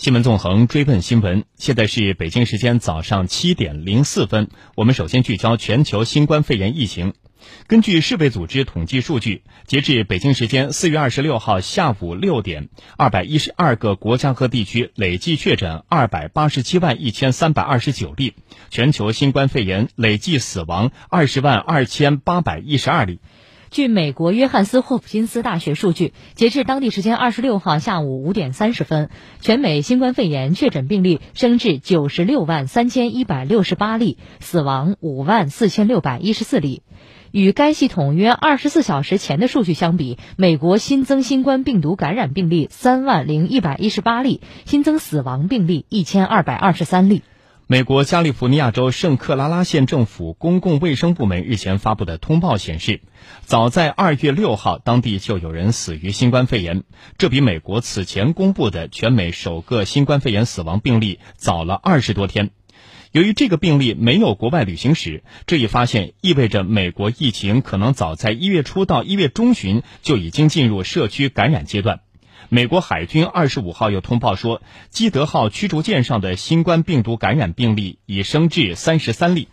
[0.00, 4.48] 新闻纵横追问新闻，现在是北京时间早上七点零四分。
[4.74, 7.12] 我们首先聚焦全球新冠肺炎疫情。
[7.66, 18.32] 根据世卫组织统计数据，截至北京时间四月二十六号下午六点，二百一十二个国家和地区累计确诊二百八十七万一千三百二十九例，
[18.70, 23.18] 全球新冠肺炎累计死亡二十万二千八百一十二例。
[23.70, 29.10] 据美国约翰斯霍普金斯大学数据，截至当地时间二十六号下午五点三十分，
[29.40, 36.82] 全美新冠肺炎确诊病例升至九十六万三千一百六十八例，死亡五万四千六百一十四例。
[37.30, 47.22] 与该系统约二十四小时前的数据相比，美国新增新冠病毒感染病例三万零一百一十八例，新增死亡病例一千二百二十三例。
[47.70, 53.00] 美国加利福尼亚州圣克拉拉县政府公共卫生部门日前发布的通报显示，
[53.42, 56.82] 早在二月六号，当地就有人死于新冠肺炎，
[57.16, 62.50] 这比美国此前公布的全美首个新冠肺炎死亡病例早了二十多天。
[63.12, 72.00] 由于这个病例没有国外旅行史，这一发现意味着美国疫情可能早在一月初到一月中旬就已经进入社区感染阶段。
[72.48, 79.48] 美国海军二十五号又通报说，基德号驱逐舰上的新冠病毒感染病例已升至三十三例。